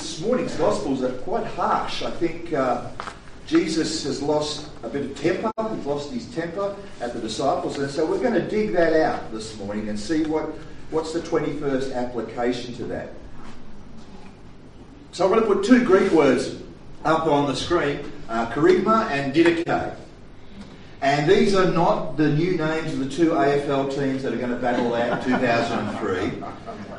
this 0.00 0.18
morning's 0.22 0.54
Gospels 0.56 1.02
are 1.02 1.12
quite 1.12 1.46
harsh. 1.46 2.02
I 2.02 2.10
think 2.10 2.54
uh, 2.54 2.88
Jesus 3.46 4.02
has 4.04 4.22
lost 4.22 4.70
a 4.82 4.88
bit 4.88 5.04
of 5.04 5.14
temper. 5.14 5.52
He's 5.74 5.84
lost 5.84 6.10
his 6.10 6.34
temper 6.34 6.74
at 7.02 7.12
the 7.12 7.20
disciples. 7.20 7.78
And 7.78 7.90
so 7.90 8.06
we're 8.06 8.18
going 8.18 8.32
to 8.32 8.48
dig 8.48 8.72
that 8.72 8.94
out 8.94 9.30
this 9.30 9.58
morning 9.58 9.90
and 9.90 10.00
see 10.00 10.24
what, 10.24 10.46
what's 10.90 11.12
the 11.12 11.20
21st 11.20 11.94
application 11.94 12.74
to 12.76 12.84
that. 12.84 13.12
So 15.12 15.26
I'm 15.26 15.32
going 15.32 15.46
to 15.46 15.54
put 15.54 15.66
two 15.66 15.84
Greek 15.84 16.10
words 16.12 16.56
up 17.04 17.26
on 17.26 17.46
the 17.46 17.54
screen, 17.54 18.00
uh, 18.30 18.50
kerygma 18.52 19.10
and 19.10 19.34
didache. 19.34 19.96
And 21.02 21.30
these 21.30 21.54
are 21.54 21.70
not 21.70 22.18
the 22.18 22.28
new 22.28 22.58
names 22.58 22.92
of 22.92 22.98
the 22.98 23.08
two 23.08 23.30
AFL 23.30 23.94
teams 23.94 24.22
that 24.22 24.34
are 24.34 24.36
going 24.36 24.50
to 24.50 24.56
battle 24.56 24.94
out 24.94 25.26
in 25.26 25.32
2003. 25.32 26.42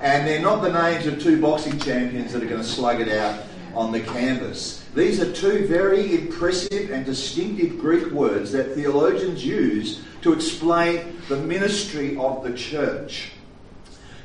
And 0.02 0.28
they're 0.28 0.42
not 0.42 0.64
the 0.64 0.72
names 0.72 1.06
of 1.06 1.22
two 1.22 1.40
boxing 1.40 1.78
champions 1.80 2.34
that 2.34 2.42
are 2.42 2.48
going 2.48 2.62
to 2.62 2.68
slug 2.68 3.00
it 3.00 3.10
out 3.10 3.44
on 3.76 3.92
the 3.92 4.00
canvas. 4.00 4.84
These 4.96 5.22
are 5.22 5.32
two 5.32 5.68
very 5.68 6.16
impressive 6.16 6.90
and 6.90 7.06
distinctive 7.06 7.80
Greek 7.80 8.12
words 8.12 8.52
that 8.54 8.74
theologians 8.74 9.46
use 9.46 10.02
to 10.24 10.34
explain 10.34 11.22
the 11.30 11.38
ministry 11.38 12.18
of 12.18 12.44
the 12.44 12.54
church. 12.54 13.32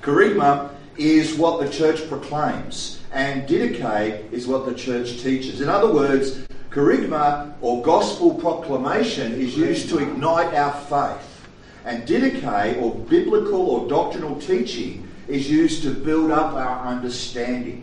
Kerygma 0.00 0.70
is 0.96 1.34
what 1.34 1.60
the 1.60 1.68
church 1.68 2.08
proclaims, 2.08 3.00
and 3.12 3.46
didache 3.46 4.32
is 4.32 4.46
what 4.46 4.64
the 4.64 4.74
church 4.74 5.22
teaches. 5.22 5.60
In 5.60 5.68
other 5.68 5.92
words, 5.92 6.46
kerygma 6.76 7.54
or 7.62 7.82
gospel 7.82 8.34
proclamation 8.34 9.32
is 9.32 9.56
used 9.56 9.88
to 9.88 9.98
ignite 9.98 10.52
our 10.52 10.74
faith, 10.74 11.48
and 11.86 12.06
didache 12.06 12.78
or 12.82 12.94
biblical 12.94 13.70
or 13.70 13.88
doctrinal 13.88 14.38
teaching 14.38 15.08
is 15.26 15.50
used 15.50 15.82
to 15.82 15.90
build 15.90 16.30
up 16.30 16.52
our 16.52 16.86
understanding. 16.86 17.82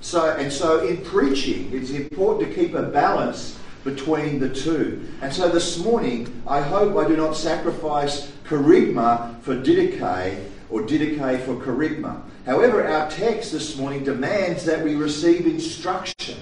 So, 0.00 0.32
and 0.32 0.52
so 0.52 0.84
in 0.84 0.96
preaching, 1.04 1.70
it's 1.72 1.90
important 1.90 2.48
to 2.48 2.54
keep 2.60 2.74
a 2.74 2.82
balance 2.82 3.56
between 3.84 4.40
the 4.40 4.48
two. 4.48 5.06
And 5.22 5.32
so 5.32 5.48
this 5.48 5.78
morning, 5.78 6.42
I 6.44 6.60
hope 6.60 6.96
I 6.96 7.06
do 7.06 7.16
not 7.16 7.36
sacrifice 7.36 8.32
kerygma 8.44 9.40
for 9.42 9.54
didache 9.54 10.42
or 10.70 10.80
didache 10.80 11.40
for 11.42 11.54
kerygma. 11.54 12.20
However, 12.46 12.84
our 12.84 13.08
text 13.12 13.52
this 13.52 13.76
morning 13.76 14.02
demands 14.02 14.64
that 14.64 14.82
we 14.82 14.96
receive 14.96 15.46
instruction 15.46 16.36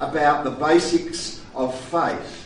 about 0.00 0.44
the 0.44 0.50
basics 0.50 1.42
of 1.54 1.78
faith 1.78 2.44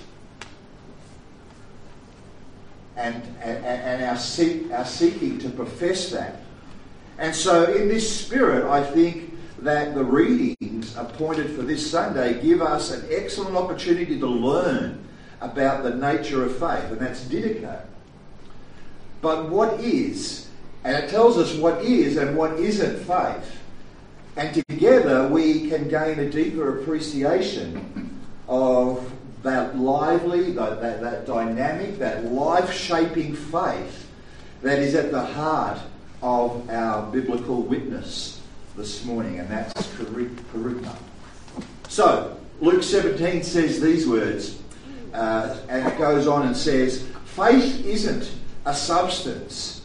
and, 2.96 3.22
and, 3.40 3.64
and 3.64 4.04
our, 4.04 4.16
seek, 4.16 4.70
our 4.72 4.84
seeking 4.84 5.38
to 5.38 5.48
profess 5.50 6.10
that. 6.10 6.42
And 7.18 7.34
so, 7.34 7.72
in 7.72 7.88
this 7.88 8.26
spirit, 8.26 8.64
I 8.70 8.82
think 8.82 9.34
that 9.60 9.94
the 9.94 10.04
readings 10.04 10.96
appointed 10.96 11.50
for 11.50 11.62
this 11.62 11.88
Sunday 11.88 12.40
give 12.42 12.62
us 12.62 12.90
an 12.90 13.06
excellent 13.10 13.56
opportunity 13.56 14.18
to 14.18 14.26
learn 14.26 15.04
about 15.40 15.82
the 15.82 15.94
nature 15.94 16.44
of 16.44 16.52
faith, 16.52 16.90
and 16.90 17.00
that's 17.00 17.24
didache. 17.24 17.82
But 19.20 19.48
what 19.48 19.80
is, 19.80 20.48
and 20.84 20.96
it 20.96 21.10
tells 21.10 21.38
us 21.38 21.54
what 21.56 21.82
is 21.84 22.16
and 22.16 22.36
what 22.36 22.52
isn't 22.58 22.98
faith. 23.04 23.58
And 24.38 24.54
together 24.68 25.26
we 25.26 25.68
can 25.68 25.88
gain 25.88 26.20
a 26.20 26.30
deeper 26.30 26.78
appreciation 26.78 28.16
of 28.48 29.12
that 29.42 29.76
lively, 29.76 30.52
that, 30.52 30.80
that, 30.80 31.00
that 31.00 31.26
dynamic, 31.26 31.98
that 31.98 32.24
life 32.26 32.72
shaping 32.72 33.34
faith 33.34 34.08
that 34.62 34.78
is 34.78 34.94
at 34.94 35.10
the 35.10 35.20
heart 35.20 35.80
of 36.22 36.70
our 36.70 37.10
biblical 37.10 37.62
witness 37.62 38.40
this 38.76 39.04
morning, 39.04 39.40
and 39.40 39.48
that's 39.50 39.72
kerygma. 39.96 40.94
So, 41.88 42.38
Luke 42.60 42.84
17 42.84 43.42
says 43.42 43.80
these 43.80 44.06
words, 44.06 44.62
uh, 45.14 45.56
and 45.68 45.84
it 45.88 45.98
goes 45.98 46.28
on 46.28 46.46
and 46.46 46.56
says, 46.56 47.04
Faith 47.24 47.84
isn't 47.84 48.30
a 48.66 48.74
substance 48.74 49.82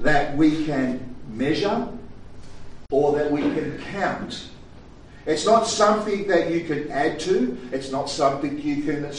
that 0.00 0.36
we 0.36 0.66
can 0.66 1.14
measure 1.30 1.88
or 2.90 3.12
that 3.12 3.30
we 3.30 3.42
can 3.42 3.76
count. 3.92 4.48
It's 5.26 5.44
not 5.44 5.66
something 5.66 6.26
that 6.28 6.50
you 6.50 6.64
can 6.64 6.90
add 6.90 7.20
to, 7.20 7.58
it's 7.70 7.92
not 7.92 8.08
something 8.08 8.58
you 8.62 8.82
can 8.82 9.12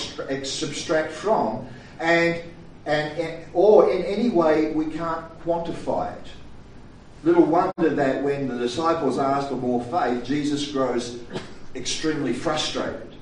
subtract 0.44 1.12
from, 1.12 1.68
and, 2.00 2.42
and, 2.88 3.20
and 3.20 3.46
or 3.54 3.92
in 3.92 4.02
any 4.06 4.32
way 4.32 4.72
we 4.72 4.86
can't 4.86 5.24
quantify 5.44 6.18
it. 6.18 6.32
Little 7.24 7.46
wonder 7.46 7.94
that 7.94 8.24
when 8.24 8.48
the 8.48 8.58
disciples 8.58 9.20
ask 9.20 9.50
for 9.50 9.56
more 9.56 9.84
faith, 9.84 10.24
Jesus 10.24 10.72
grows 10.72 11.20
extremely 11.76 12.34
frustrated. 12.34 13.18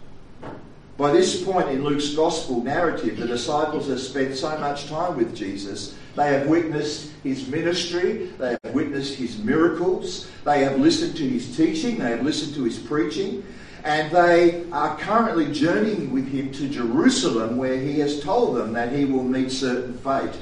By 0.97 1.11
this 1.11 1.43
point 1.43 1.69
in 1.69 1.83
Luke's 1.83 2.15
gospel 2.15 2.63
narrative, 2.63 3.17
the 3.17 3.27
disciples 3.27 3.87
have 3.87 3.99
spent 3.99 4.35
so 4.35 4.57
much 4.57 4.87
time 4.87 5.15
with 5.15 5.35
Jesus 5.35 5.95
they 6.17 6.33
have 6.33 6.47
witnessed 6.47 7.11
his 7.23 7.47
ministry. 7.47 8.31
They 8.39 8.57
have 8.63 8.73
witnessed 8.73 9.13
his 9.13 9.37
miracles. 9.37 10.27
They 10.45 10.63
have 10.63 10.79
listened 10.79 11.15
to 11.17 11.29
his 11.29 11.55
teaching. 11.55 11.99
They 11.99 12.09
have 12.09 12.23
listened 12.23 12.55
to 12.55 12.63
his 12.63 12.79
preaching. 12.79 13.45
And 13.83 14.11
they 14.11 14.63
are 14.71 14.97
currently 14.97 15.53
journeying 15.53 16.11
with 16.11 16.27
him 16.27 16.51
to 16.53 16.67
Jerusalem, 16.67 17.57
where 17.57 17.77
he 17.77 17.99
has 17.99 18.19
told 18.19 18.57
them 18.57 18.73
that 18.73 18.91
he 18.91 19.05
will 19.05 19.23
meet 19.23 19.51
certain 19.51 19.95
fate. 19.99 20.33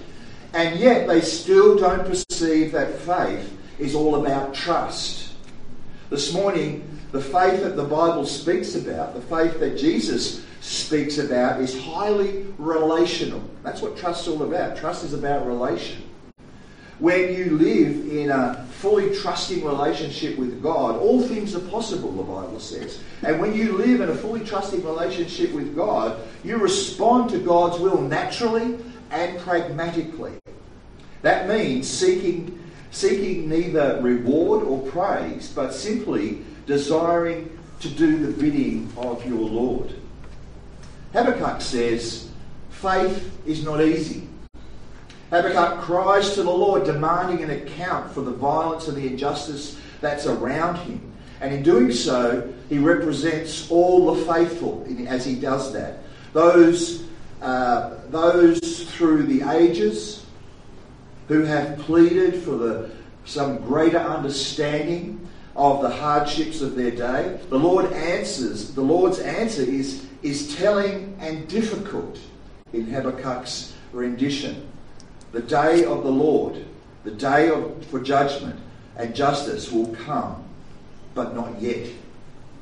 And 0.54 0.80
yet 0.80 1.10
they 1.10 1.20
still 1.20 1.78
don't 1.78 2.06
perceive 2.06 2.72
that 2.72 2.98
faith 3.00 3.52
is 3.78 3.96
all 3.96 4.26
about 4.26 4.54
trust. 4.54 5.34
This 6.10 6.34
morning, 6.34 6.95
the 7.12 7.22
faith 7.22 7.64
that 7.64 7.76
the 7.76 7.84
Bible 7.84 8.26
speaks 8.26 8.76
about, 8.76 9.14
the 9.14 9.22
faith 9.22 9.60
that 9.60 9.78
Jesus 9.78 10.44
speaks 10.62 11.18
about 11.18 11.62
is 11.62 11.80
highly 11.84 12.46
relational. 12.58 13.42
That's 13.64 13.82
what 13.82 13.98
trust's 13.98 14.28
all 14.28 14.44
about. 14.44 14.76
Trust 14.76 15.04
is 15.04 15.14
about 15.14 15.46
relation. 15.46 16.02
When 17.00 17.34
you 17.34 17.58
live 17.58 18.08
in 18.10 18.32
a 18.32 18.66
fully 18.72 19.14
trusting 19.14 19.64
relationship 19.66 20.38
with 20.38 20.64
God, 20.64 20.96
all 20.96 21.22
things 21.22 21.54
are 21.54 21.60
possible, 21.60 22.12
the 22.12 22.24
Bible 22.24 22.60
says. 22.60 23.00
And 23.22 23.40
when 23.40 23.54
you 23.54 23.74
live 23.74 24.00
in 24.00 24.10
a 24.10 24.16
fully 24.16 24.46
trusting 24.46 24.84
relationship 24.84 25.52
with 25.52 25.76
God, 25.76 26.20
you 26.44 26.58
respond 26.58 27.30
to 27.32 27.40
God's 27.40 27.80
will 27.80 28.02
naturally 28.02 28.80
and 29.12 29.38
pragmatically. 29.40 30.34
That 31.22 31.50
means 31.50 31.88
seeking, 31.88 32.60
seeking 32.92 33.50
neither 33.50 34.00
reward 34.02 34.64
or 34.64 34.90
praise, 34.90 35.52
but 35.54 35.74
simply 35.74 36.46
desiring 36.66 37.58
to 37.80 37.90
do 37.90 38.26
the 38.26 38.42
bidding 38.42 38.92
of 38.98 39.26
your 39.26 39.40
Lord. 39.40 39.94
Habakkuk 41.14 41.62
says, 41.62 42.30
faith 42.70 43.32
is 43.46 43.64
not 43.64 43.82
easy. 43.82 44.28
Habakkuk 45.30 45.82
cries 45.82 46.34
to 46.36 46.44
the 46.44 46.52
Lord, 46.52 46.86
demanding 46.86 47.44
an 47.44 47.50
account 47.50 48.12
for 48.12 48.22
the 48.22 48.32
violence 48.32 48.88
and 48.88 48.98
the 48.98 49.08
injustice 49.08 49.80
that's 50.02 50.26
around 50.26 50.76
him. 50.78 51.02
And 51.42 51.54
in 51.54 51.64
doing 51.64 51.92
so, 51.92 52.54
he 52.70 52.78
represents 52.78 53.70
all 53.70 54.14
the 54.14 54.26
faithful 54.26 54.86
as 55.08 55.26
he 55.26 55.36
does 55.36 55.74
that. 55.74 56.00
Those, 56.34 57.04
uh, 57.42 57.96
those 58.10 58.90
through 58.92 59.24
the 59.24 59.50
ages 59.50 60.26
who 61.28 61.44
have 61.44 61.80
pleaded 61.80 62.44
for 62.44 62.52
the, 62.52 62.92
some 63.26 63.58
greater 63.58 64.00
understanding 64.00 65.28
of 65.56 65.82
the 65.82 65.90
hardships 65.90 66.62
of 66.62 66.76
their 66.76 66.92
day. 66.92 67.40
The 67.50 67.60
Lord 67.60 67.92
answers, 67.94 68.74
the 68.74 68.82
Lord's 68.82 69.20
answer 69.20 69.62
is 69.62 70.06
is 70.26 70.56
telling 70.56 71.16
and 71.20 71.48
difficult 71.48 72.18
in 72.74 72.88
Habakkuk's 72.88 73.74
rendition. 73.94 74.68
The 75.34 75.42
day 75.42 75.86
of 75.86 76.04
the 76.04 76.12
Lord, 76.12 76.66
the 77.04 77.12
day 77.12 77.50
of, 77.50 77.86
for 77.86 78.00
judgment 78.00 78.60
and 78.98 79.16
justice 79.16 79.72
will 79.72 79.96
come, 79.96 80.44
but 81.14 81.36
not 81.36 81.62
yet, 81.62 81.88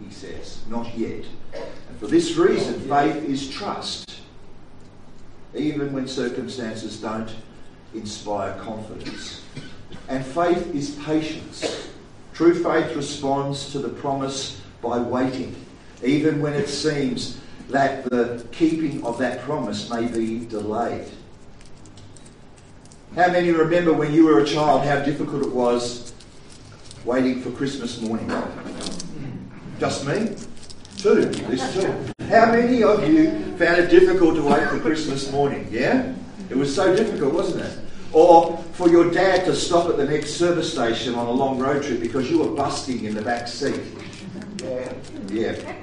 he 0.03 0.11
says. 0.11 0.59
Not 0.67 0.93
yet. 0.97 1.23
And 1.53 1.99
for 1.99 2.07
this 2.07 2.35
reason, 2.35 2.81
faith 2.81 3.23
is 3.23 3.49
trust, 3.49 4.19
even 5.55 5.93
when 5.93 6.05
circumstances 6.05 6.99
don't 6.99 7.33
inspire 7.93 8.59
confidence. 8.59 9.41
And 10.09 10.25
faith 10.25 10.75
is 10.75 10.95
patience. 11.05 11.87
True 12.33 12.55
faith 12.63 12.95
responds 12.95 13.71
to 13.71 13.79
the 13.79 13.89
promise 13.89 14.59
by 14.81 14.97
waiting, 14.97 15.55
even 16.03 16.41
when 16.41 16.53
it 16.53 16.67
seems 16.67 17.39
that 17.69 18.05
the 18.05 18.45
keeping 18.51 19.03
of 19.05 19.19
that 19.19 19.41
promise 19.41 19.89
may 19.89 20.07
be 20.07 20.45
delayed. 20.45 21.07
How 23.15 23.31
many 23.31 23.51
remember 23.51 23.93
when 23.93 24.11
you 24.11 24.25
were 24.25 24.39
a 24.39 24.45
child 24.45 24.83
how 24.83 24.99
difficult 25.01 25.43
it 25.43 25.51
was 25.51 26.13
waiting 27.05 27.41
for 27.41 27.51
Christmas 27.51 28.01
morning? 28.01 28.31
Just 29.79 30.07
me? 30.07 30.35
Two. 30.97 31.25
There's 31.25 31.73
two. 31.73 32.13
How 32.29 32.51
many 32.51 32.81
of 32.81 33.07
you 33.07 33.29
found 33.57 33.79
it 33.79 33.91
difficult 33.91 34.35
to 34.35 34.43
wait 34.43 34.67
for 34.69 34.79
Christmas 34.79 35.31
morning? 35.31 35.67
Yeah? 35.69 36.15
It 36.49 36.57
was 36.57 36.73
so 36.73 36.95
difficult, 36.95 37.33
wasn't 37.33 37.65
it? 37.65 37.82
Or 38.13 38.57
for 38.73 38.89
your 38.89 39.09
dad 39.09 39.45
to 39.45 39.55
stop 39.55 39.89
at 39.89 39.97
the 39.97 40.05
next 40.05 40.35
service 40.35 40.71
station 40.71 41.15
on 41.15 41.25
a 41.25 41.31
long 41.31 41.57
road 41.57 41.83
trip 41.83 41.99
because 41.99 42.29
you 42.29 42.39
were 42.39 42.55
busting 42.55 43.05
in 43.05 43.15
the 43.15 43.21
back 43.21 43.47
seat. 43.47 43.81
Yeah. 44.63 44.93
Yeah. 45.29 45.75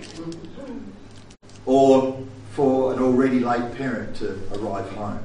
Or 1.67 2.25
for 2.53 2.93
an 2.93 3.00
already 3.00 3.41
late 3.41 3.75
parent 3.77 4.17
to 4.17 4.41
arrive 4.55 4.88
home. 4.93 5.21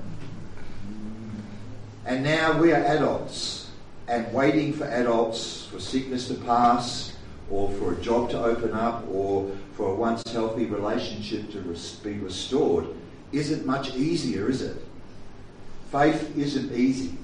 And 2.06 2.24
now 2.24 2.60
we 2.60 2.72
are 2.72 2.84
adults 2.84 3.70
and 4.08 4.32
waiting 4.34 4.74
for 4.74 4.86
adults 4.86 5.68
for 5.68 5.80
sickness 5.80 6.28
to 6.28 6.36
pass 6.36 7.14
or 7.50 7.72
for 7.74 7.94
a 7.94 7.96
job 8.02 8.30
to 8.32 8.44
open 8.44 8.74
up 8.74 9.08
or 9.12 9.52
for 9.76 9.92
a 9.92 9.96
once 9.96 10.24
healthy 10.32 10.66
relationship 10.66 11.52
to 11.52 11.60
be 12.04 12.14
restored 12.20 12.88
isn't 13.32 13.66
much 13.66 13.96
easier, 13.96 14.50
is 14.50 14.62
it? 14.62 14.85
Faith 15.92 16.38
isn't 16.38 16.74
easy 16.74 17.18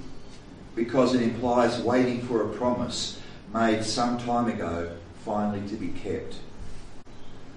because 0.76 1.14
it 1.14 1.22
implies 1.22 1.80
waiting 1.82 2.22
for 2.22 2.50
a 2.50 2.54
promise 2.56 3.20
made 3.54 3.84
some 3.84 4.18
time 4.18 4.48
ago 4.48 4.92
finally 5.26 5.68
to 5.68 5.76
be 5.76 5.90
kept. 5.90 6.36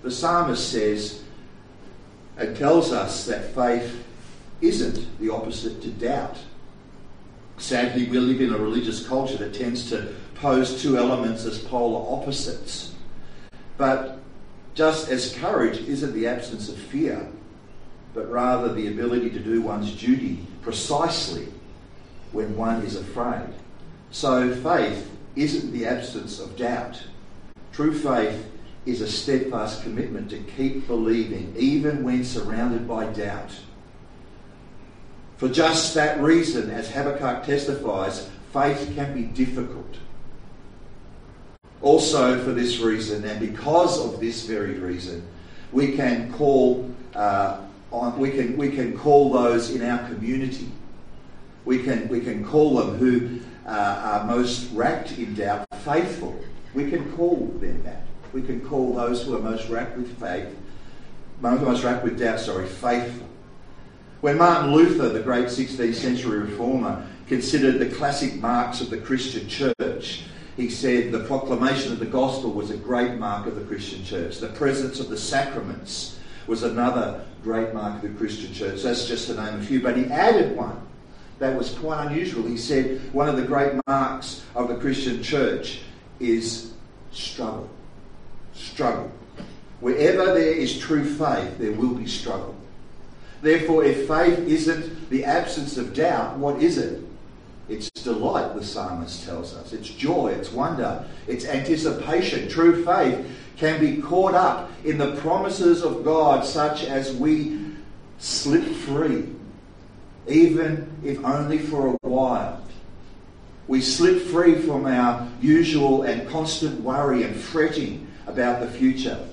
The 0.03 0.11
psalmist 0.11 0.71
says 0.71 1.23
and 2.37 2.56
tells 2.56 2.93
us 2.93 3.27
that 3.27 3.55
faith 3.55 4.05
isn't 4.61 5.19
the 5.21 5.31
opposite 5.31 5.81
to 5.83 5.89
doubt. 5.89 6.37
Sadly, 7.59 8.09
we 8.09 8.19
live 8.19 8.41
in 8.41 8.53
a 8.53 8.59
religious 8.59 9.06
culture 9.06 9.37
that 9.37 9.55
tends 9.55 9.89
to 9.91 10.15
pose 10.35 10.83
two 10.83 10.99
elements 10.99 11.45
as 11.45 11.59
polar 11.59 12.12
opposites. 12.12 12.95
But 13.77 14.19
just 14.75 15.09
as 15.09 15.37
courage 15.37 15.79
isn't 15.79 16.12
the 16.12 16.27
absence 16.27 16.69
of 16.69 16.77
fear, 16.77 17.29
but 18.15 18.31
rather 18.31 18.73
the 18.73 18.87
ability 18.89 19.29
to 19.31 19.41
do 19.41 19.61
one's 19.61 19.93
duty 19.93 20.47
precisely 20.63 21.49
when 22.33 22.57
one 22.57 22.83
is 22.83 22.97
afraid. 22.97 23.49
So 24.11 24.55
faith 24.55 25.11
isn't 25.37 25.73
the 25.73 25.87
absence 25.87 26.39
of 26.39 26.57
doubt. 26.57 27.03
True 27.73 27.93
faith 27.93 28.47
is 28.87 29.01
a 29.01 29.09
steadfast 29.09 29.83
commitment 29.83 30.31
to 30.31 30.39
keep 30.39 30.87
believing 30.87 31.55
even 31.57 32.05
when 32.05 32.25
surrounded 32.25 32.87
by 32.87 33.07
doubt. 33.07 33.51
For 35.37 35.49
just 35.49 35.95
that 35.95 36.21
reason, 36.21 36.71
as 36.71 36.91
Habakkuk 36.91 37.45
testifies, 37.45 38.31
faith 38.53 38.93
can 38.95 39.13
be 39.15 39.23
difficult. 39.23 39.97
Also, 41.83 42.43
for 42.45 42.53
this 42.53 42.79
reason, 42.79 43.25
and 43.25 43.41
because 43.41 43.99
of 44.03 44.21
this 44.21 44.47
very 44.47 44.75
reason, 44.75 45.27
we 45.73 45.93
can 45.93 46.33
call 46.33 46.89
uh, 47.15 47.64
on, 47.94 48.19
we 48.19 48.31
can 48.31 48.56
we 48.56 48.70
can 48.70 48.96
call 48.96 49.32
those 49.32 49.70
in 49.70 49.82
our 49.82 50.06
community. 50.08 50.70
We 51.64 51.82
can 51.82 52.08
we 52.08 52.20
can 52.20 52.44
call 52.44 52.76
them 52.76 52.96
who 52.96 53.41
uh, 53.67 54.20
are 54.20 54.26
most 54.26 54.70
racked 54.73 55.12
in 55.19 55.35
doubt 55.35 55.67
faithful. 55.85 56.38
We 56.75 56.91
can 56.91 57.12
call 57.12 57.46
them 57.61 57.82
that. 57.85 58.02
We 58.32 58.43
can 58.43 58.61
call 58.67 58.94
those 58.94 59.23
who 59.23 59.37
are 59.37 59.41
most 59.41 59.69
racked 59.69 59.96
with 59.96 60.19
faith, 60.19 60.49
most 61.41 61.85
racked 61.85 62.02
with 62.02 62.19
doubt. 62.19 62.41
Sorry, 62.41 62.67
faithful. 62.67 63.29
When 64.20 64.38
Martin 64.38 64.73
Luther, 64.73 65.11
the 65.11 65.20
great 65.20 65.46
16th 65.46 65.94
century 65.94 66.38
reformer, 66.38 67.06
considered 67.29 67.79
the 67.79 67.94
classic 67.94 68.37
marks 68.37 68.81
of 68.81 68.91
the 68.91 68.99
Christian 68.99 69.49
church, 69.49 70.25
he 70.56 70.70
said 70.70 71.12
the 71.12 71.25
proclamation 71.25 71.93
of 71.93 71.99
the 71.99 72.06
gospel 72.06 72.52
was 72.52 72.70
a 72.70 72.76
great 72.76 73.19
mark 73.19 73.46
of 73.46 73.55
the 73.55 73.64
Christian 73.64 74.05
church. 74.05 74.38
The 74.38 74.49
presence 74.49 74.99
of 75.00 75.11
the 75.11 75.19
sacraments 75.19 76.19
was 76.46 76.62
another 76.62 77.25
great 77.43 77.75
mark 77.75 78.02
of 78.02 78.02
the 78.02 78.19
Christian 78.19 78.52
church. 78.52 78.82
That's 78.82 79.06
just 79.06 79.29
to 79.29 79.35
name 79.35 79.61
a 79.61 79.62
few. 79.62 79.81
But 79.82 79.96
he 79.96 80.05
added 80.06 80.56
one 80.56 80.81
that 81.38 81.56
was 81.56 81.70
quite 81.75 82.06
unusual. 82.06 82.46
He 82.46 82.56
said 82.56 83.00
one 83.12 83.29
of 83.29 83.37
the 83.37 83.43
great 83.43 83.73
marks 83.87 84.44
of 84.55 84.69
the 84.69 84.76
Christian 84.76 85.23
church 85.23 85.81
is 86.20 86.73
struggle. 87.12 87.69
Struggle. 88.52 89.11
Wherever 89.81 90.26
there 90.26 90.52
is 90.52 90.79
true 90.79 91.05
faith, 91.05 91.58
there 91.58 91.73
will 91.73 91.94
be 91.94 92.06
struggle. 92.06 92.55
Therefore, 93.43 93.85
if 93.85 94.08
faith 94.08 94.38
isn't 94.38 95.11
the 95.11 95.25
absence 95.25 95.76
of 95.76 95.93
doubt, 95.93 96.38
what 96.38 96.62
is 96.62 96.79
it? 96.79 97.02
It's 97.69 97.91
delight, 97.91 98.55
the 98.55 98.64
psalmist 98.64 99.25
tells 99.25 99.55
us. 99.55 99.73
It's 99.73 99.88
joy, 99.88 100.29
it's 100.29 100.52
wonder, 100.52 101.05
it's 101.26 101.44
anticipation. 101.44 102.49
True 102.49 102.85
faith 102.85 103.26
can 103.56 103.81
be 103.81 104.01
caught 104.01 104.35
up 104.35 104.71
in 104.85 104.99
the 104.99 105.15
promises 105.17 105.83
of 105.83 106.05
God, 106.05 106.45
such 106.45 106.85
as 106.85 107.15
we 107.15 107.61
slip 108.19 108.65
free, 108.65 109.29
even 110.27 110.91
if 111.05 111.25
only 111.25 111.59
for 111.59 111.89
a 111.89 112.09
while. 112.09 112.62
We 113.67 113.81
slip 113.81 114.23
free 114.23 114.56
from 114.56 114.87
our 114.87 115.29
usual 115.41 116.03
and 116.03 116.29
constant 116.29 116.81
worry 116.81 117.23
and 117.23 117.35
fretting 117.35 118.06
about 118.27 118.61
the 118.61 118.71
future. 118.71 119.27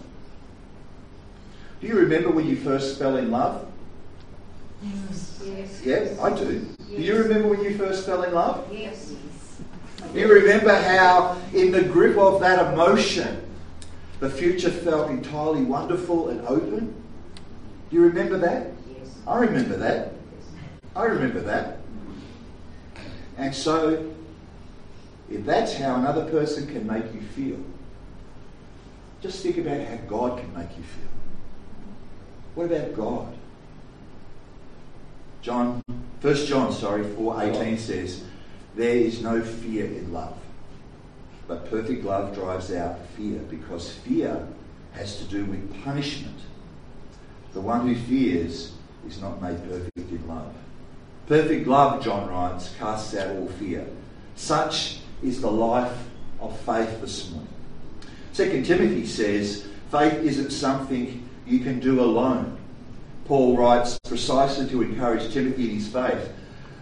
Do 1.81 1.87
you 1.87 1.95
remember 1.95 2.29
when 2.29 2.47
you 2.47 2.55
first 2.55 2.99
fell 2.99 3.17
in 3.17 3.31
love? 3.31 3.67
Yes. 4.83 5.41
Yes. 5.43 5.81
Yeah, 5.83 6.23
I 6.23 6.29
do. 6.29 6.67
Yes. 6.79 6.89
Do 6.89 7.01
you 7.01 7.15
remember 7.17 7.49
when 7.49 7.63
you 7.63 7.77
first 7.77 8.05
fell 8.05 8.23
in 8.23 8.33
love? 8.33 8.71
Yes. 8.71 9.13
Do 10.13 10.19
you 10.19 10.31
remember 10.31 10.73
how, 10.73 11.41
in 11.53 11.71
the 11.71 11.81
grip 11.81 12.17
of 12.17 12.39
that 12.41 12.73
emotion, 12.73 13.41
the 14.21 14.29
future 14.29 14.69
felt 14.69 15.09
entirely 15.09 15.63
wonderful 15.63 16.29
and 16.29 16.47
open? 16.47 16.93
Do 17.89 17.95
you 17.95 18.03
remember 18.03 18.37
that? 18.37 18.67
Yes. 18.87 19.17
I 19.27 19.39
remember 19.39 19.75
that. 19.77 20.13
I 20.95 21.05
remember 21.05 21.41
that. 21.41 21.79
And 23.37 23.53
so, 23.53 24.13
if 25.29 25.43
that's 25.43 25.73
how 25.73 25.95
another 25.95 26.25
person 26.25 26.67
can 26.67 26.85
make 26.85 27.11
you 27.13 27.21
feel, 27.21 27.57
just 29.21 29.41
think 29.41 29.57
about 29.57 29.85
how 29.87 29.95
God 30.07 30.39
can 30.39 30.53
make 30.53 30.69
you 30.77 30.83
feel. 30.83 31.09
What 32.53 32.65
about 32.65 32.93
God? 32.93 33.33
John, 35.41 35.81
1 36.21 36.35
John, 36.45 36.71
sorry, 36.71 37.03
4.18 37.03 37.79
says, 37.79 38.23
There 38.75 38.95
is 38.95 39.23
no 39.23 39.41
fear 39.41 39.85
in 39.85 40.13
love, 40.13 40.37
but 41.51 41.69
perfect 41.69 42.05
love 42.05 42.33
drives 42.33 42.71
out 42.71 42.97
fear, 43.17 43.37
because 43.49 43.91
fear 43.91 44.47
has 44.93 45.17
to 45.17 45.25
do 45.25 45.43
with 45.43 45.83
punishment. 45.83 46.39
The 47.51 47.59
one 47.59 47.85
who 47.85 47.93
fears 47.93 48.71
is 49.05 49.21
not 49.21 49.41
made 49.41 49.61
perfect 49.67 49.97
in 49.97 50.25
love. 50.29 50.53
Perfect 51.27 51.67
love, 51.67 52.01
John 52.01 52.29
writes, 52.29 52.73
casts 52.79 53.13
out 53.17 53.35
all 53.35 53.49
fear. 53.49 53.85
Such 54.37 54.99
is 55.21 55.41
the 55.41 55.51
life 55.51 55.97
of 56.39 56.57
faith 56.61 57.01
this 57.01 57.29
morning. 57.31 57.49
Second 58.31 58.65
Timothy 58.65 59.05
says, 59.05 59.67
faith 59.91 60.23
isn't 60.23 60.51
something 60.51 61.27
you 61.45 61.59
can 61.59 61.81
do 61.81 61.99
alone. 61.99 62.57
Paul 63.25 63.57
writes 63.57 63.99
precisely 64.07 64.69
to 64.69 64.83
encourage 64.83 65.33
Timothy 65.33 65.69
in 65.69 65.75
his 65.75 65.89
faith. 65.89 66.31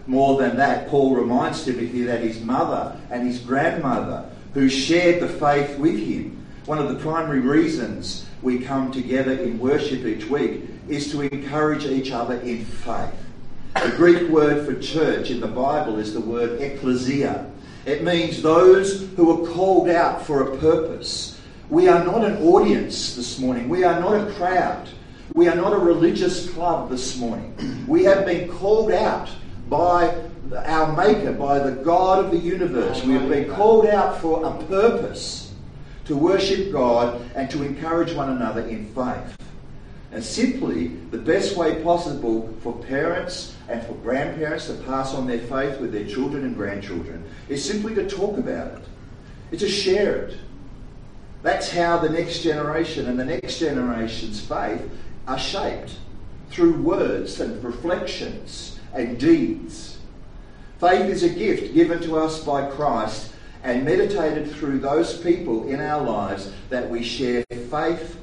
More 0.06 0.40
than 0.40 0.56
that, 0.58 0.86
Paul 0.86 1.16
reminds 1.16 1.64
Timothy 1.64 2.02
that 2.04 2.20
his 2.20 2.40
mother 2.40 2.96
and 3.10 3.26
his 3.26 3.40
grandmother, 3.40 4.30
who 4.54 4.68
shared 4.68 5.20
the 5.20 5.28
faith 5.28 5.78
with 5.78 5.98
him, 5.98 6.46
one 6.66 6.78
of 6.78 6.88
the 6.88 6.96
primary 6.96 7.40
reasons 7.40 8.26
we 8.42 8.58
come 8.58 8.90
together 8.90 9.32
in 9.32 9.58
worship 9.58 10.04
each 10.04 10.28
week 10.28 10.62
is 10.88 11.10
to 11.10 11.22
encourage 11.22 11.84
each 11.84 12.10
other 12.10 12.36
in 12.40 12.64
faith. 12.64 13.14
The 13.74 13.92
Greek 13.96 14.28
word 14.28 14.66
for 14.66 14.80
church 14.80 15.30
in 15.30 15.40
the 15.40 15.48
Bible 15.48 15.98
is 15.98 16.12
the 16.12 16.20
word 16.20 16.60
ecclesia. 16.60 17.50
It 17.86 18.02
means 18.02 18.42
those 18.42 19.08
who 19.16 19.44
are 19.44 19.52
called 19.52 19.88
out 19.88 20.26
for 20.26 20.42
a 20.42 20.56
purpose. 20.58 21.40
We 21.70 21.88
are 21.88 22.04
not 22.04 22.24
an 22.24 22.42
audience 22.42 23.14
this 23.14 23.38
morning. 23.38 23.68
We 23.68 23.84
are 23.84 24.00
not 24.00 24.28
a 24.28 24.32
crowd. 24.32 24.88
We 25.34 25.48
are 25.48 25.54
not 25.54 25.72
a 25.72 25.78
religious 25.78 26.50
club 26.50 26.90
this 26.90 27.16
morning. 27.16 27.54
We 27.86 28.04
have 28.04 28.26
been 28.26 28.50
called 28.50 28.90
out 28.90 29.30
by 29.68 30.14
our 30.52 30.96
Maker, 30.96 31.32
by 31.32 31.58
the 31.58 31.72
God 31.82 32.24
of 32.24 32.30
the 32.30 32.38
universe. 32.38 33.04
We 33.04 33.14
have 33.14 33.28
been 33.28 33.50
called 33.50 33.86
out 33.86 34.20
for 34.20 34.44
a 34.44 34.64
purpose 34.64 35.52
to 36.06 36.16
worship 36.16 36.72
God 36.72 37.22
and 37.34 37.50
to 37.50 37.62
encourage 37.62 38.12
one 38.12 38.30
another 38.30 38.62
in 38.62 38.86
faith. 38.94 39.36
And 40.12 40.24
simply, 40.24 40.88
the 40.88 41.18
best 41.18 41.56
way 41.56 41.80
possible 41.84 42.52
for 42.62 42.72
parents 42.72 43.54
and 43.68 43.80
for 43.86 43.94
grandparents 43.94 44.66
to 44.66 44.74
pass 44.74 45.14
on 45.14 45.28
their 45.28 45.38
faith 45.38 45.78
with 45.78 45.92
their 45.92 46.06
children 46.06 46.44
and 46.44 46.56
grandchildren 46.56 47.22
is 47.48 47.64
simply 47.64 47.94
to 47.94 48.08
talk 48.08 48.36
about 48.36 48.72
it, 48.72 48.84
it's 49.52 49.62
to 49.62 49.68
share 49.68 50.16
it. 50.16 50.38
That's 51.42 51.70
how 51.70 51.98
the 51.98 52.08
next 52.08 52.40
generation 52.40 53.06
and 53.06 53.18
the 53.18 53.24
next 53.24 53.60
generation's 53.60 54.40
faith 54.40 54.90
are 55.28 55.38
shaped 55.38 55.96
through 56.50 56.82
words 56.82 57.40
and 57.40 57.62
reflections 57.62 58.80
and 58.92 59.16
deeds. 59.16 59.99
Faith 60.80 61.10
is 61.10 61.22
a 61.22 61.28
gift 61.28 61.74
given 61.74 62.00
to 62.00 62.16
us 62.16 62.42
by 62.42 62.66
Christ 62.70 63.34
and 63.62 63.84
meditated 63.84 64.50
through 64.50 64.78
those 64.78 65.18
people 65.18 65.68
in 65.68 65.78
our 65.78 66.02
lives 66.02 66.50
that 66.70 66.88
we 66.88 67.04
share 67.04 67.44
faith, 67.70 68.18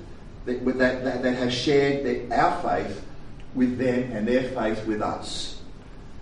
that, 0.46 0.66
that, 0.66 1.04
that, 1.04 1.22
that 1.22 1.36
have 1.36 1.54
shared 1.54 2.04
their, 2.04 2.40
our 2.40 2.60
faith 2.64 3.06
with 3.54 3.78
them 3.78 4.12
and 4.12 4.28
their 4.28 4.42
faith 4.42 4.88
with 4.88 5.04
us. 5.04 5.62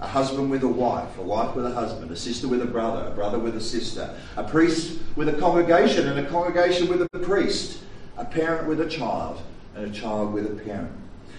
A 0.02 0.08
husband 0.08 0.52
with 0.52 0.64
a 0.64 0.68
wife, 0.68 1.18
a 1.18 1.22
wife 1.22 1.56
with 1.56 1.66
a 1.68 1.72
husband, 1.74 2.12
a 2.12 2.18
sister 2.18 2.50
with 2.50 2.62
a 2.62 2.66
brother, 2.66 3.08
a 3.08 3.12
brother 3.12 3.40
with 3.40 3.56
a 3.56 3.62
sister, 3.62 4.14
a 4.36 4.44
priest 4.44 5.00
with 5.16 5.30
a 5.30 5.34
congregation, 5.40 6.10
and 6.10 6.20
a 6.20 6.30
congregation 6.30 6.90
with 6.90 7.02
a 7.02 7.20
priest, 7.20 7.80
a 8.18 8.26
parent 8.26 8.68
with 8.68 8.82
a 8.82 8.90
child, 8.90 9.42
and 9.74 9.86
a 9.86 9.90
child 9.98 10.34
with 10.34 10.52
a 10.52 10.64
parent. 10.66 10.92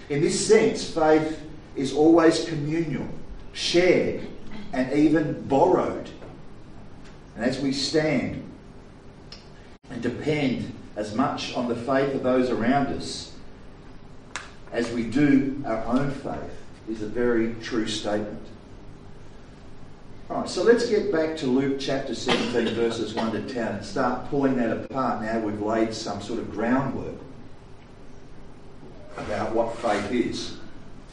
In 0.09 0.21
this 0.21 0.43
sense, 0.47 0.89
faith 0.89 1.39
is 1.75 1.93
always 1.93 2.45
communal, 2.45 3.07
shared, 3.53 4.27
and 4.73 4.91
even 4.93 5.41
borrowed. 5.47 6.09
And 7.35 7.45
as 7.45 7.59
we 7.59 7.71
stand 7.71 8.43
and 9.89 10.01
depend 10.01 10.73
as 10.95 11.13
much 11.13 11.55
on 11.55 11.67
the 11.67 11.75
faith 11.75 12.13
of 12.15 12.23
those 12.23 12.49
around 12.49 12.87
us 12.87 13.33
as 14.71 14.91
we 14.91 15.03
do 15.03 15.61
our 15.65 15.83
own 15.85 16.11
faith, 16.11 16.57
is 16.89 17.01
a 17.01 17.07
very 17.07 17.55
true 17.61 17.87
statement. 17.87 18.41
All 20.29 20.41
right, 20.41 20.49
so 20.49 20.63
let's 20.63 20.89
get 20.89 21.11
back 21.11 21.37
to 21.37 21.47
Luke 21.47 21.77
chapter 21.79 22.13
17, 22.13 22.73
verses 22.75 23.13
1 23.13 23.31
to 23.31 23.53
10, 23.53 23.75
and 23.75 23.85
start 23.85 24.29
pulling 24.29 24.57
that 24.57 24.71
apart 24.71 25.21
now 25.21 25.39
we've 25.39 25.61
laid 25.61 25.93
some 25.93 26.21
sort 26.21 26.39
of 26.39 26.51
groundwork 26.51 27.15
about 29.15 29.55
what 29.55 29.77
faith 29.77 30.11
is. 30.11 30.57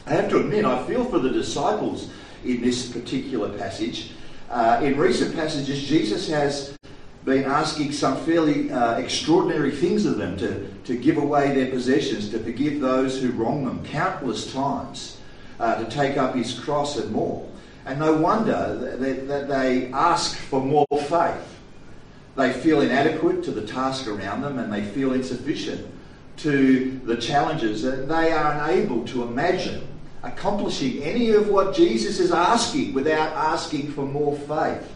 I 0.05 0.11
have 0.11 0.29
to 0.29 0.39
admit, 0.39 0.65
I 0.65 0.85
feel 0.85 1.05
for 1.05 1.19
the 1.19 1.29
disciples 1.29 2.09
in 2.45 2.61
this 2.61 2.91
particular 2.91 3.49
passage. 3.57 4.11
Uh, 4.49 4.79
in 4.83 4.97
recent 4.97 5.35
passages, 5.35 5.83
Jesus 5.83 6.29
has 6.29 6.77
been 7.25 7.45
asking 7.45 7.91
some 7.91 8.17
fairly 8.17 8.71
uh, 8.71 8.97
extraordinary 8.97 9.71
things 9.71 10.05
of 10.05 10.17
them 10.17 10.37
to, 10.37 10.69
to 10.83 10.95
give 10.95 11.17
away 11.17 11.53
their 11.53 11.71
possessions, 11.71 12.29
to 12.29 12.39
forgive 12.39 12.79
those 12.79 13.19
who 13.19 13.31
wrong 13.31 13.65
them 13.65 13.83
countless 13.83 14.53
times, 14.53 15.17
uh, 15.59 15.83
to 15.83 15.89
take 15.89 16.17
up 16.17 16.35
his 16.35 16.57
cross 16.59 16.97
and 16.97 17.11
more. 17.11 17.47
And 17.85 17.99
no 17.99 18.15
wonder 18.17 18.97
that, 18.99 19.27
that 19.27 19.47
they 19.47 19.91
ask 19.91 20.37
for 20.37 20.61
more 20.61 20.85
faith. 21.07 21.59
They 22.35 22.51
feel 22.51 22.81
inadequate 22.81 23.43
to 23.45 23.51
the 23.51 23.65
task 23.65 24.07
around 24.07 24.41
them 24.41 24.59
and 24.59 24.71
they 24.71 24.83
feel 24.83 25.13
insufficient 25.13 25.87
to 26.37 26.99
the 27.05 27.15
challenges. 27.15 27.85
And 27.85 28.09
they 28.09 28.31
are 28.31 28.69
unable 28.69 29.05
to 29.05 29.23
imagine 29.23 29.87
accomplishing 30.25 31.03
any 31.03 31.29
of 31.29 31.49
what 31.49 31.75
Jesus 31.75 32.19
is 32.19 32.31
asking 32.31 32.93
without 32.93 33.31
asking 33.33 33.91
for 33.91 34.05
more 34.05 34.35
faith. 34.35 34.91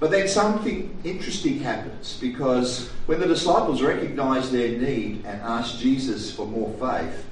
But 0.00 0.10
then 0.10 0.26
something 0.26 0.98
interesting 1.04 1.60
happens 1.60 2.18
because 2.20 2.88
when 3.06 3.20
the 3.20 3.26
disciples 3.26 3.82
recognize 3.82 4.50
their 4.50 4.78
need 4.78 5.24
and 5.24 5.40
ask 5.42 5.78
Jesus 5.78 6.34
for 6.34 6.46
more 6.46 6.72
faith, 6.80 7.26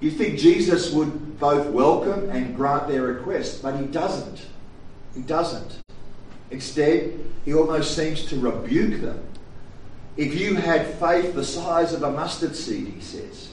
you 0.00 0.10
think 0.10 0.38
Jesus 0.38 0.92
would 0.92 1.40
both 1.40 1.66
welcome 1.68 2.28
and 2.30 2.54
grant 2.54 2.86
their 2.86 3.02
request, 3.02 3.62
but 3.62 3.76
he 3.78 3.86
doesn't. 3.86 4.46
He 5.14 5.22
doesn't. 5.22 5.80
Instead, 6.50 7.18
he 7.44 7.54
almost 7.54 7.96
seems 7.96 8.26
to 8.26 8.38
rebuke 8.38 9.00
them. 9.00 9.22
If 10.16 10.38
you 10.38 10.54
had 10.54 10.86
faith 10.94 11.34
the 11.34 11.44
size 11.44 11.92
of 11.92 12.02
a 12.02 12.10
mustard 12.10 12.54
seed, 12.54 12.88
he 12.88 13.00
says. 13.00 13.50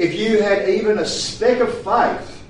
If 0.00 0.14
you 0.14 0.40
had 0.40 0.66
even 0.66 0.98
a 0.98 1.04
speck 1.04 1.60
of 1.60 1.74
faith, 1.84 2.42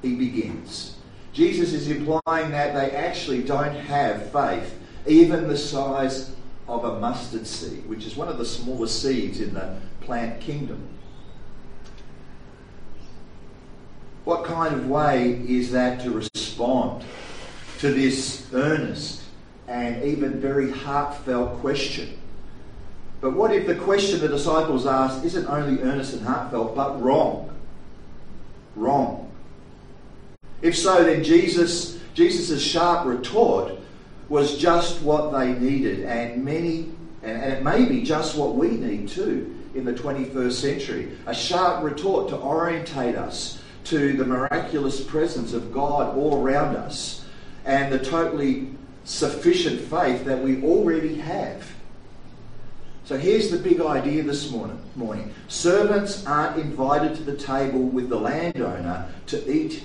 he 0.00 0.14
begins. 0.14 0.96
Jesus 1.32 1.72
is 1.72 1.90
implying 1.90 2.52
that 2.52 2.72
they 2.72 2.92
actually 2.92 3.42
don't 3.42 3.74
have 3.74 4.30
faith, 4.30 4.78
even 5.04 5.48
the 5.48 5.56
size 5.56 6.36
of 6.68 6.84
a 6.84 7.00
mustard 7.00 7.48
seed, 7.48 7.84
which 7.88 8.06
is 8.06 8.14
one 8.14 8.28
of 8.28 8.38
the 8.38 8.44
smallest 8.44 9.02
seeds 9.02 9.40
in 9.40 9.54
the 9.54 9.76
plant 10.02 10.40
kingdom. 10.40 10.88
What 14.22 14.44
kind 14.44 14.72
of 14.72 14.88
way 14.88 15.42
is 15.48 15.72
that 15.72 16.00
to 16.02 16.12
respond 16.12 17.04
to 17.80 17.92
this 17.92 18.46
earnest 18.52 19.24
and 19.66 20.00
even 20.04 20.40
very 20.40 20.70
heartfelt 20.70 21.58
question? 21.58 22.20
But 23.24 23.32
what 23.32 23.54
if 23.54 23.66
the 23.66 23.74
question 23.74 24.20
the 24.20 24.28
disciples 24.28 24.84
asked 24.84 25.24
isn't 25.24 25.46
only 25.46 25.80
earnest 25.80 26.12
and 26.12 26.26
heartfelt, 26.26 26.76
but 26.76 27.02
wrong? 27.02 27.48
Wrong. 28.76 29.32
If 30.60 30.76
so, 30.76 31.02
then 31.02 31.24
Jesus, 31.24 31.98
Jesus' 32.12 32.62
sharp 32.62 33.06
retort 33.06 33.78
was 34.28 34.58
just 34.58 35.00
what 35.00 35.32
they 35.32 35.54
needed, 35.54 36.04
and 36.04 36.44
many, 36.44 36.90
and, 37.22 37.42
and 37.42 37.52
it 37.54 37.62
may 37.62 37.86
be 37.86 38.02
just 38.02 38.36
what 38.36 38.56
we 38.56 38.72
need 38.72 39.08
too 39.08 39.58
in 39.74 39.86
the 39.86 39.94
21st 39.94 40.52
century. 40.52 41.16
A 41.24 41.34
sharp 41.34 41.82
retort 41.82 42.28
to 42.28 42.36
orientate 42.36 43.16
us 43.16 43.58
to 43.84 44.18
the 44.18 44.26
miraculous 44.26 45.02
presence 45.02 45.54
of 45.54 45.72
God 45.72 46.14
all 46.14 46.42
around 46.42 46.76
us 46.76 47.24
and 47.64 47.90
the 47.90 47.98
totally 47.98 48.68
sufficient 49.04 49.80
faith 49.80 50.26
that 50.26 50.44
we 50.44 50.62
already 50.62 51.14
have. 51.14 51.64
So 53.04 53.18
here's 53.18 53.50
the 53.50 53.58
big 53.58 53.80
idea 53.82 54.22
this 54.22 54.50
morning. 54.50 54.80
morning. 54.96 55.34
Servants 55.48 56.24
aren't 56.26 56.58
invited 56.58 57.14
to 57.16 57.22
the 57.22 57.36
table 57.36 57.80
with 57.80 58.08
the 58.08 58.16
landowner 58.18 59.08
to 59.26 59.52
eat 59.52 59.82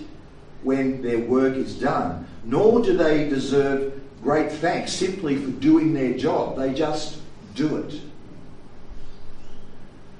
when 0.64 1.02
their 1.02 1.20
work 1.20 1.56
is 1.56 1.76
done, 1.76 2.28
nor 2.46 2.82
do 2.82 2.96
they 2.96 3.28
deserve 3.28 4.00
great 4.22 4.52
thanks 4.52 4.94
simply 4.94 5.36
for 5.36 5.52
doing 5.52 5.94
their 5.94 6.18
job. 6.18 6.58
They 6.58 6.74
just 6.74 7.20
do 7.56 7.78
it. 7.78 8.00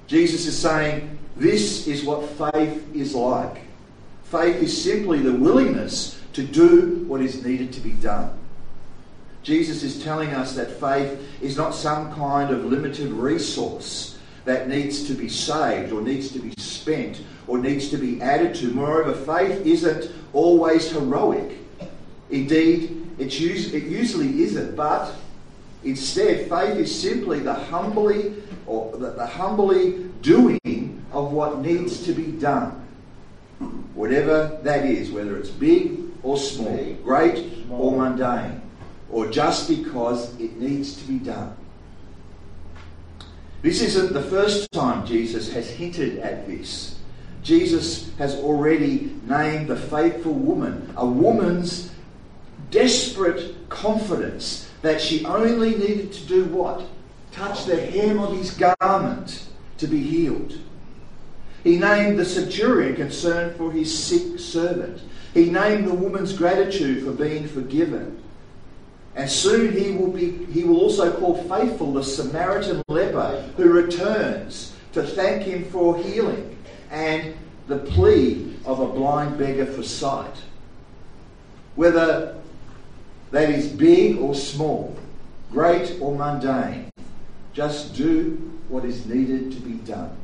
Jesus 0.08 0.46
is 0.46 0.58
saying 0.58 1.18
this 1.38 1.88
is 1.88 2.04
what 2.04 2.28
faith 2.30 2.96
is 2.96 3.16
like. 3.16 3.62
Faith 4.24 4.58
is 4.58 4.84
simply 4.84 5.20
the 5.20 5.34
willingness 5.34 6.22
to 6.34 6.44
do 6.44 7.06
what 7.08 7.22
is 7.22 7.46
needed 7.46 7.72
to 7.74 7.80
be 7.80 7.92
done. 7.94 8.39
Jesus 9.50 9.82
is 9.82 10.04
telling 10.04 10.30
us 10.30 10.54
that 10.54 10.70
faith 10.70 11.28
is 11.42 11.58
not 11.58 11.74
some 11.74 12.14
kind 12.14 12.52
of 12.52 12.66
limited 12.66 13.12
resource 13.12 14.20
that 14.46 14.70
needs 14.70 15.08
to 15.08 15.16
be 15.16 15.28
saved 15.28 15.92
or 15.92 16.02
needs 16.02 16.32
to 16.34 16.40
be 16.40 16.54
spent 16.60 17.24
or 17.48 17.58
needs 17.58 17.90
to 17.90 17.98
be 17.98 18.22
added 18.22 18.54
to. 18.58 18.68
Moreover, 18.72 19.12
faith 19.12 19.66
isn't 19.66 20.12
always 20.34 20.92
heroic. 20.92 21.58
Indeed, 22.30 23.10
it 23.18 23.40
usually 23.40 24.44
isn't, 24.44 24.76
but 24.76 25.16
instead, 25.84 26.48
faith 26.48 26.78
is 26.78 27.02
simply 27.02 27.40
the 27.40 27.56
humbly 27.56 28.36
or 28.68 28.96
the 28.98 29.26
humbly 29.26 30.12
doing 30.22 31.04
of 31.12 31.32
what 31.32 31.58
needs 31.58 32.06
to 32.06 32.14
be 32.14 32.34
done 32.34 32.86
whatever 33.96 34.60
that 34.64 34.86
is, 34.86 35.12
whether 35.12 35.36
it's 35.38 35.50
big 35.50 36.00
or 36.24 36.38
small, 36.38 36.94
great 37.04 37.66
or 37.70 37.92
mundane, 37.92 38.62
or 39.12 39.30
just 39.30 39.68
because 39.68 40.40
it 40.40 40.58
needs 40.58 40.96
to 40.98 41.08
be 41.08 41.20
done. 41.20 41.56
This 43.62 43.82
isn't 43.82 44.14
the 44.14 44.22
first 44.22 44.72
time 44.72 45.06
Jesus 45.06 45.52
has 45.52 45.70
hinted 45.70 46.20
at 46.20 46.48
this. 46.48 46.98
Jesus 47.44 48.12
has 48.18 48.36
already 48.36 49.16
named 49.28 49.68
the 49.68 49.76
faithful 49.76 50.34
woman, 50.34 50.94
a 50.96 51.06
woman's 51.06 51.92
desperate 52.72 53.70
confidence 53.70 54.70
that 54.82 55.02
she 55.02 55.26
only 55.26 55.76
needed 55.76 56.14
to 56.14 56.26
do 56.26 56.46
what? 56.46 56.86
Touch 57.32 57.66
the 57.66 57.80
hem 57.80 58.20
of 58.20 58.38
his 58.38 58.52
garment 58.52 59.48
to 59.78 59.88
be 59.88 60.02
healed. 60.02 60.58
He 61.64 61.78
named 61.78 62.18
the 62.18 62.26
centurion 62.26 62.96
concerned 62.96 63.56
for 63.58 63.72
his 63.72 63.98
sick 63.98 64.40
servant. 64.40 65.02
He 65.34 65.50
named 65.50 65.88
the 65.88 65.94
woman's 65.94 66.34
gratitude 66.34 67.04
for 67.04 67.12
being 67.12 67.48
forgiven. 67.48 68.22
And 69.20 69.30
soon 69.30 69.74
he 69.74 69.92
will, 69.92 70.12
be, 70.12 70.46
he 70.46 70.64
will 70.64 70.80
also 70.80 71.12
call 71.12 71.44
faithful 71.44 71.92
the 71.92 72.06
Samaritan 72.06 72.82
leper 72.88 73.52
who 73.58 73.70
returns 73.70 74.74
to 74.94 75.04
thank 75.04 75.44
him 75.44 75.66
for 75.66 75.98
healing 75.98 76.58
and 76.90 77.36
the 77.68 77.80
plea 77.80 78.56
of 78.64 78.80
a 78.80 78.88
blind 78.88 79.38
beggar 79.38 79.66
for 79.66 79.84
sight. 79.84 80.34
Whether 81.76 82.38
that 83.32 83.50
is 83.50 83.68
big 83.68 84.20
or 84.20 84.34
small, 84.34 84.96
great 85.52 85.98
or 86.00 86.16
mundane, 86.16 86.90
just 87.52 87.96
do 87.96 88.36
what 88.70 88.86
is 88.86 89.06
needed 89.06 89.52
to 89.52 89.58
be 89.60 89.74
done. 89.80 90.16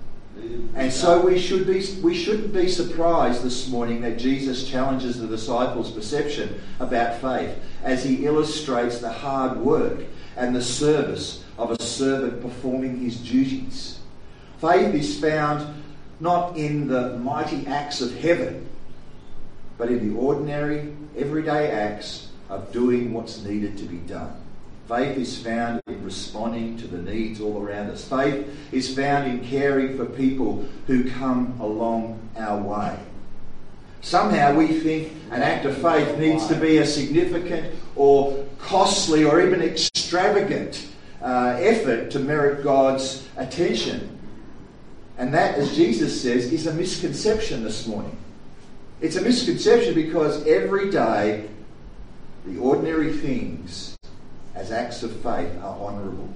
And 0.75 0.92
so 0.92 1.25
we 1.25 1.39
should 1.39 1.65
be 1.65 1.86
we 2.01 2.13
shouldn't 2.13 2.54
be 2.54 2.68
surprised 2.68 3.44
this 3.44 3.70
morning 3.70 4.01
that 4.01 4.18
Jesus 4.18 4.68
challenges 4.68 5.20
the 5.20 5.27
disciples' 5.27 5.92
perception 5.92 6.62
about 6.80 7.22
faith 7.22 7.58
as 7.84 8.04
he 8.04 8.25
illustrates 8.25 9.00
the 9.00 9.12
hard 9.12 9.58
work 9.58 10.01
and 10.36 10.56
the 10.56 10.62
service 10.62 11.44
of 11.58 11.72
a 11.72 11.82
servant 11.82 12.42
performing 12.42 13.00
his 13.00 13.18
duties. 13.18 14.00
Faith 14.60 14.94
is 14.94 15.20
found 15.20 15.84
not 16.20 16.58
in 16.58 16.88
the 16.88 17.18
mighty 17.18 17.65
acts 17.68 18.01
of 18.01 18.13
heaven, 18.18 18.68
but 19.77 19.89
in 19.89 20.10
the 20.10 20.20
ordinary, 20.20 20.94
everyday 21.18 21.72
acts 21.72 22.30
of 22.50 22.72
doing 22.72 23.13
what's 23.13 23.44
needed 23.44 23.77
to 23.77 23.84
be 23.84 23.98
done. 23.98 24.45
Faith 24.88 25.18
is 25.18 25.42
found 25.42 25.82
in 25.88 26.04
responding 26.04 26.77
to 26.77 26.88
the 26.88 27.00
needs 27.00 27.42
all 27.42 27.60
around 27.62 27.89
us. 27.89 28.08
Faith 28.08 28.48
is 28.72 28.96
found 28.96 29.27
in 29.27 29.44
caring 29.44 29.98
for 29.98 30.06
people 30.06 30.63
who 30.86 31.10
come 31.10 31.60
along 31.60 32.20
our 32.38 32.62
way. 32.62 33.00
Somehow 34.01 34.56
we 34.56 34.68
think 34.68 35.12
an 35.32 35.42
act 35.42 35.65
of 35.65 35.75
faith 35.77 36.20
needs 36.20 36.46
to 36.48 36.56
be 36.56 36.77
a 36.77 36.86
significant 36.86 37.74
or 37.96 38.46
costly 38.60 39.24
or 39.24 39.42
even 39.42 39.63
extravagant 39.63 40.88
uh, 41.24 41.58
effort 41.60 42.12
to 42.12 42.20
merit 42.20 42.63
God's 42.63 43.27
attention. 43.38 44.15
And 45.18 45.34
that, 45.34 45.58
as 45.58 45.75
Jesus 45.75 46.22
says, 46.22 46.54
is 46.54 46.68
a 46.68 46.74
misconception 46.74 47.63
this 47.63 47.88
morning. 47.88 48.15
It's 49.01 49.15
a 49.15 49.22
misconception 49.22 49.96
because 49.96 50.46
every 50.46 50.92
day 50.92 51.50
the 52.46 52.60
ordinary 52.60 53.12
things 53.12 53.95
as 54.65 54.72
acts 54.72 55.03
of 55.03 55.12
faith 55.17 55.51
are 55.62 55.77
honourable. 55.79 56.34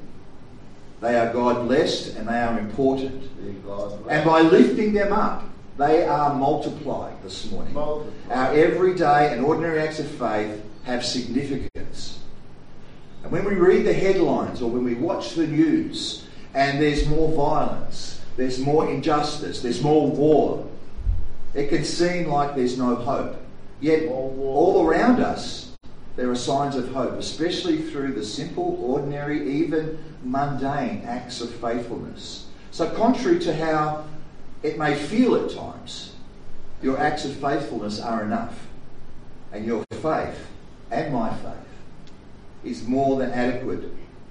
They 1.01 1.17
are 1.17 1.33
God 1.33 1.67
blessed 1.67 2.15
and 2.15 2.27
they 2.27 2.39
are 2.39 2.59
important. 2.59 3.23
And 4.09 4.25
by 4.25 4.41
lifting 4.41 4.93
them 4.93 5.11
up, 5.11 5.45
they 5.77 6.05
are 6.05 6.35
multiplied 6.35 7.23
this 7.23 7.49
morning. 7.49 7.73
Multiplied. 7.73 8.37
Our 8.37 8.53
everyday 8.53 9.33
and 9.33 9.43
ordinary 9.43 9.79
acts 9.79 9.99
of 9.99 10.07
faith 10.07 10.61
have 10.83 11.05
significance. 11.05 12.19
And 13.23 13.31
when 13.31 13.45
we 13.45 13.55
read 13.55 13.85
the 13.85 13.93
headlines 13.93 14.61
or 14.61 14.69
when 14.69 14.83
we 14.83 14.93
watch 14.93 15.33
the 15.33 15.47
news 15.47 16.27
and 16.53 16.81
there's 16.81 17.07
more 17.07 17.31
violence, 17.31 18.21
there's 18.37 18.59
more 18.59 18.89
injustice, 18.89 19.61
there's 19.61 19.81
more 19.81 20.07
war, 20.07 20.67
it 21.53 21.69
can 21.69 21.83
seem 21.83 22.27
like 22.27 22.55
there's 22.55 22.77
no 22.77 22.95
hope. 22.95 23.37
Yet, 23.81 24.09
all 24.09 24.85
around 24.85 25.21
us, 25.21 25.68
there 26.19 26.29
are 26.29 26.35
signs 26.35 26.75
of 26.75 26.91
hope, 26.91 27.13
especially 27.13 27.81
through 27.81 28.11
the 28.11 28.25
simple, 28.25 28.77
ordinary, 28.81 29.61
even 29.61 29.97
mundane 30.21 31.01
acts 31.05 31.39
of 31.39 31.49
faithfulness. 31.49 32.47
So, 32.71 32.89
contrary 32.89 33.39
to 33.39 33.55
how 33.55 34.05
it 34.61 34.77
may 34.77 34.95
feel 34.95 35.35
at 35.35 35.49
times, 35.49 36.13
your 36.81 36.99
acts 36.99 37.23
of 37.23 37.37
faithfulness 37.37 38.01
are 38.01 38.25
enough. 38.25 38.67
And 39.53 39.65
your 39.65 39.85
faith, 40.01 40.45
and 40.91 41.13
my 41.13 41.33
faith, 41.35 41.53
is 42.65 42.85
more 42.85 43.17
than 43.17 43.31
adequate 43.31 43.85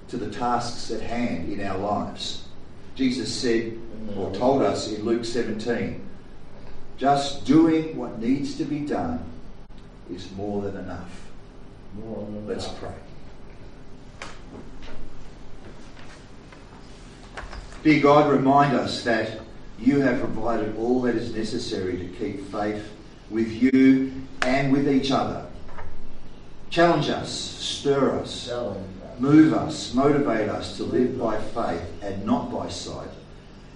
to 0.09 0.17
the 0.17 0.29
tasks 0.29 0.91
at 0.91 1.01
hand 1.01 1.51
in 1.51 1.59
our 1.65 1.79
lives. 1.79 2.45
Jesus 2.93 3.33
said, 3.33 3.79
or 4.15 4.31
told 4.35 4.61
us 4.61 4.91
in 4.91 5.03
Luke 5.03 5.25
17, 5.25 5.99
just 6.99 7.45
doing 7.45 7.97
what 7.97 8.19
needs 8.19 8.57
to 8.57 8.63
be 8.63 8.81
done 8.81 9.23
is 10.11 10.31
more 10.33 10.61
than 10.61 10.77
enough. 10.77 11.28
More 11.95 12.25
than 12.25 12.47
Let's 12.47 12.67
pray. 12.67 12.93
Dear 17.83 18.01
God, 18.01 18.29
remind 18.29 18.75
us 18.75 19.03
that 19.03 19.39
you 19.79 20.01
have 20.01 20.19
provided 20.19 20.75
all 20.77 21.01
that 21.03 21.15
is 21.15 21.33
necessary 21.33 21.97
to 21.97 22.05
keep 22.05 22.51
faith 22.51 22.91
with 23.29 23.49
you 23.51 24.11
and 24.41 24.73
with 24.73 24.89
each 24.89 25.11
other. 25.11 25.45
Challenge 26.69 27.09
us, 27.09 27.31
stir 27.31 28.19
us, 28.19 28.51
move 29.17 29.53
us, 29.53 29.93
motivate 29.93 30.49
us 30.49 30.77
to 30.77 30.83
live 30.83 31.17
by 31.17 31.39
faith 31.39 31.83
and 32.01 32.25
not 32.25 32.51
by 32.51 32.69
sight. 32.69 33.09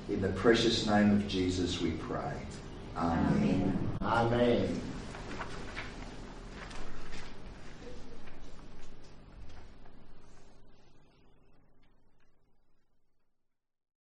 In 0.09 0.21
the 0.21 0.29
precious 0.29 0.85
name 0.85 1.11
of 1.11 1.27
Jesus 1.27 1.79
we 1.79 1.91
pray. 1.91 2.33
Amen. 2.97 3.77
Amen. 4.01 4.33
Amen. 4.33 4.81